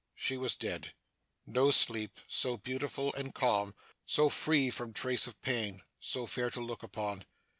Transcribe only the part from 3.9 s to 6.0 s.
so free from trace of pain,